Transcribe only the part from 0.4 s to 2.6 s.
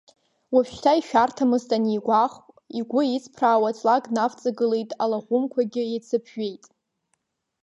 Уажәшьҭа ишәарҭамызт анигәахә,